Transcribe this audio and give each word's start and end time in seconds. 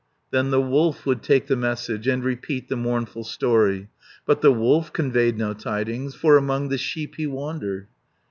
Then 0.31 0.49
the 0.49 0.59
wolf 0.59 1.05
would 1.05 1.21
take 1.21 1.45
the 1.45 1.55
message, 1.55 2.07
And 2.07 2.23
repeat 2.23 2.69
the 2.69 2.75
mournful 2.75 3.23
story; 3.23 3.89
But 4.25 4.41
the 4.41 4.51
wolf 4.51 4.91
conveyed 4.91 5.37
no 5.37 5.53
tidings, 5.53 6.15
For 6.15 6.37
among 6.37 6.69
the 6.69 6.79
sheep 6.79 7.17
he 7.17 7.27
wandered. 7.27 7.85